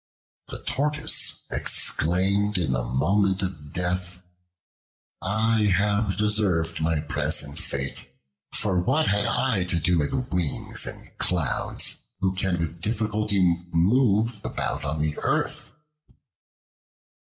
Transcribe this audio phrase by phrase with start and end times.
[0.47, 4.23] The Tortoise exclaimed in the moment of death:
[5.21, 8.09] "I have deserved my present fate;
[8.51, 13.41] for what had I to do with wings and clouds, who can with difficulty
[13.73, 15.71] move about on the earth?"